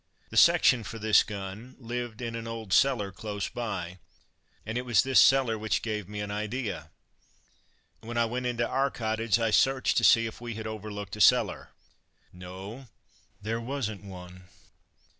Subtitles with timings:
[0.31, 3.99] The section for this gun lived in the old cellar close by,
[4.65, 6.89] and it was this cellar which gave me an idea.
[7.99, 11.21] When I went into our cottage I searched to see if we had overlooked a
[11.21, 11.69] cellar.
[12.33, 12.87] No,
[13.43, 14.45] there wasn't one.